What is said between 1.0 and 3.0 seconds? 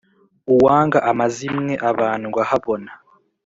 amazimwe abandwa habona.